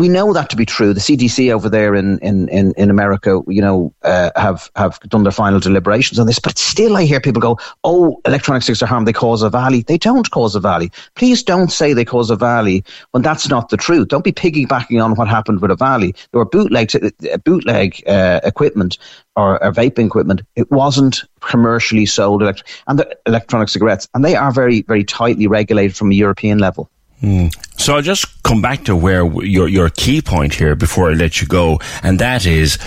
we 0.00 0.08
know 0.08 0.32
that 0.32 0.48
to 0.50 0.56
be 0.56 0.64
true. 0.64 0.94
The 0.94 1.00
CDC 1.00 1.52
over 1.52 1.68
there 1.68 1.94
in 1.94 2.18
in 2.20 2.48
in, 2.48 2.72
in 2.76 2.90
America, 2.90 3.42
you 3.46 3.60
know, 3.60 3.92
uh, 4.02 4.30
have 4.34 4.70
have 4.74 4.98
done 5.00 5.24
their 5.24 5.32
final 5.32 5.60
deliberations 5.60 6.18
on 6.18 6.26
this. 6.26 6.38
But 6.38 6.56
still, 6.56 6.96
I 6.96 7.04
hear 7.04 7.20
people 7.20 7.42
go, 7.42 7.58
"Oh, 7.84 8.20
electronic 8.24 8.62
cigarettes 8.62 8.82
are 8.82 8.86
harm. 8.86 9.04
They 9.04 9.12
cause 9.12 9.42
EVALI. 9.42 9.86
They 9.86 9.98
don't 9.98 10.30
cause 10.30 10.56
EVALI. 10.56 10.90
Please 11.14 11.42
don't 11.42 11.70
say 11.70 11.92
they 11.92 12.04
cause 12.04 12.30
EVALI 12.30 12.84
when 13.10 13.22
that's 13.22 13.48
not 13.48 13.68
the 13.68 13.76
truth. 13.76 14.08
Don't 14.08 14.24
be 14.24 14.32
piggybacking 14.32 15.04
on 15.04 15.14
what 15.14 15.28
happened 15.28 15.60
with 15.60 15.70
EVALI. 15.70 16.16
There 16.32 16.38
were 16.38 16.46
bootleg 16.46 16.96
uh, 16.96 17.36
bootleg 17.38 18.02
uh, 18.06 18.40
equipment 18.42 18.96
or, 19.36 19.62
or, 19.62 19.72
vaping 19.72 20.06
equipment. 20.06 20.40
It 20.56 20.70
wasn't 20.70 21.24
commercially 21.40 22.06
sold 22.06 22.42
elect- 22.42 22.64
and 22.86 22.98
the 22.98 23.16
electronic 23.26 23.68
cigarettes, 23.68 24.08
and 24.14 24.24
they 24.24 24.34
are 24.34 24.50
very 24.50 24.80
very 24.82 25.04
tightly 25.04 25.46
regulated 25.46 25.94
from 25.94 26.10
a 26.10 26.14
European 26.14 26.58
level. 26.58 26.90
Mm. 27.22 27.54
So 27.78 27.96
I'll 27.96 28.02
just 28.02 28.42
come 28.42 28.62
back 28.62 28.84
to 28.84 28.96
where 28.96 29.24
your 29.42 29.68
your 29.68 29.90
key 29.90 30.22
point 30.22 30.54
here 30.54 30.74
before 30.74 31.10
I 31.10 31.14
let 31.14 31.40
you 31.40 31.46
go, 31.46 31.78
and 32.02 32.18
that 32.18 32.46
is 32.46 32.78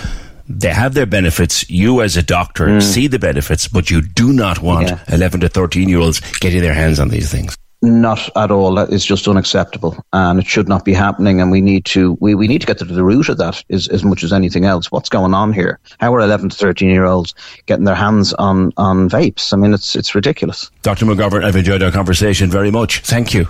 they 0.47 0.69
have 0.69 0.93
their 0.93 1.05
benefits. 1.05 1.69
You, 1.69 2.01
as 2.01 2.17
a 2.17 2.23
doctor, 2.23 2.67
mm. 2.67 2.81
see 2.81 3.07
the 3.07 3.19
benefits, 3.19 3.67
but 3.67 3.89
you 3.89 4.01
do 4.01 4.33
not 4.33 4.59
want 4.59 4.87
yeah. 4.87 4.99
11 5.09 5.41
to 5.41 5.49
13 5.49 5.87
year 5.87 5.99
olds 5.99 6.19
getting 6.39 6.61
their 6.61 6.73
hands 6.73 6.99
on 6.99 7.09
these 7.09 7.31
things. 7.31 7.57
Not 7.81 8.29
at 8.37 8.49
all. 8.49 8.75
That 8.75 8.91
is 8.91 9.05
just 9.05 9.27
unacceptable, 9.27 10.01
and 10.13 10.39
it 10.39 10.47
should 10.47 10.69
not 10.69 10.85
be 10.85 10.93
happening. 10.93 11.41
And 11.41 11.51
we 11.51 11.59
need 11.59 11.83
to 11.85 12.17
we, 12.21 12.33
we 12.33 12.47
need 12.47 12.61
to 12.61 12.67
get 12.67 12.77
to 12.77 12.85
the 12.85 13.03
root 13.03 13.27
of 13.27 13.37
that 13.39 13.61
as, 13.69 13.89
as 13.89 14.05
much 14.05 14.23
as 14.23 14.31
anything 14.31 14.63
else. 14.63 14.89
What's 14.89 15.09
going 15.09 15.33
on 15.33 15.51
here? 15.51 15.79
How 15.99 16.15
are 16.15 16.21
11 16.21 16.49
to 16.49 16.55
13 16.55 16.89
year 16.89 17.03
olds 17.03 17.35
getting 17.65 17.83
their 17.83 17.95
hands 17.95 18.33
on 18.35 18.71
on 18.77 19.09
vapes? 19.09 19.53
I 19.53 19.57
mean, 19.57 19.73
it's 19.73 19.97
it's 19.97 20.15
ridiculous. 20.15 20.71
Dr. 20.81 21.05
McGovern, 21.05 21.43
I've 21.43 21.57
enjoyed 21.57 21.83
our 21.83 21.91
conversation 21.91 22.49
very 22.49 22.71
much. 22.71 22.99
Thank 23.01 23.33
you. 23.33 23.49